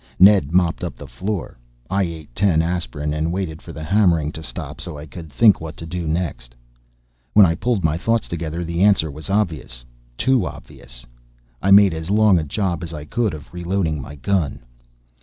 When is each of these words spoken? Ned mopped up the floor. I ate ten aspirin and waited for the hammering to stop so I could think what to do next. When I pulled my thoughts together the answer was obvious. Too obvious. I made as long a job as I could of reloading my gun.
Ned 0.19 0.51
mopped 0.51 0.83
up 0.83 0.95
the 0.95 1.05
floor. 1.05 1.59
I 1.87 2.01
ate 2.01 2.33
ten 2.33 2.63
aspirin 2.63 3.13
and 3.13 3.31
waited 3.31 3.61
for 3.61 3.71
the 3.71 3.83
hammering 3.83 4.31
to 4.31 4.41
stop 4.41 4.81
so 4.81 4.97
I 4.97 5.05
could 5.05 5.31
think 5.31 5.61
what 5.61 5.77
to 5.77 5.85
do 5.85 6.07
next. 6.07 6.55
When 7.33 7.45
I 7.45 7.53
pulled 7.53 7.83
my 7.83 7.97
thoughts 7.99 8.27
together 8.27 8.63
the 8.65 8.81
answer 8.81 9.11
was 9.11 9.29
obvious. 9.29 9.85
Too 10.17 10.47
obvious. 10.47 11.05
I 11.61 11.69
made 11.69 11.93
as 11.93 12.09
long 12.09 12.39
a 12.39 12.43
job 12.43 12.81
as 12.81 12.95
I 12.95 13.05
could 13.05 13.35
of 13.35 13.53
reloading 13.53 14.01
my 14.01 14.15
gun. 14.15 14.61